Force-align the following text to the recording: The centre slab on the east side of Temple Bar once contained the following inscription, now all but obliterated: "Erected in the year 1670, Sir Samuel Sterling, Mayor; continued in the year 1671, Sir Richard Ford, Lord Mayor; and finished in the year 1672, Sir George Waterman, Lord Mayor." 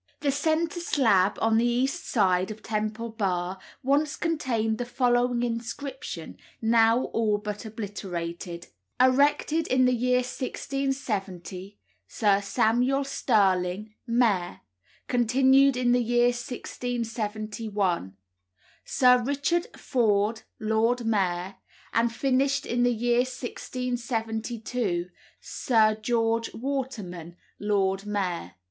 The 0.21 0.31
centre 0.31 0.79
slab 0.79 1.37
on 1.43 1.59
the 1.59 1.67
east 1.67 2.07
side 2.09 2.49
of 2.49 2.63
Temple 2.63 3.09
Bar 3.09 3.59
once 3.83 4.15
contained 4.15 4.79
the 4.79 4.85
following 4.85 5.43
inscription, 5.43 6.37
now 6.59 7.03
all 7.13 7.37
but 7.37 7.65
obliterated: 7.65 8.65
"Erected 8.99 9.67
in 9.67 9.85
the 9.85 9.93
year 9.93 10.21
1670, 10.23 11.77
Sir 12.07 12.41
Samuel 12.41 13.03
Sterling, 13.03 13.93
Mayor; 14.07 14.61
continued 15.07 15.77
in 15.77 15.91
the 15.91 16.01
year 16.01 16.29
1671, 16.29 18.17
Sir 18.83 19.21
Richard 19.23 19.67
Ford, 19.79 20.41
Lord 20.59 21.05
Mayor; 21.05 21.57
and 21.93 22.11
finished 22.11 22.65
in 22.65 22.81
the 22.81 22.91
year 22.91 23.19
1672, 23.19 25.11
Sir 25.39 25.93
George 26.01 26.51
Waterman, 26.55 27.35
Lord 27.59 28.07
Mayor." 28.07 28.55